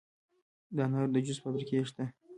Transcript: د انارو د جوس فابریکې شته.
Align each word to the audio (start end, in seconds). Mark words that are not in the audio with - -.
د 0.75 0.77
انارو 0.85 1.13
د 1.13 1.17
جوس 1.25 1.37
فابریکې 1.43 1.77
شته. 1.89 2.03